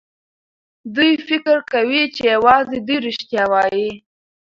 [0.95, 3.89] دوی فکر کوي چې يوازې دوی رښتيا وايي.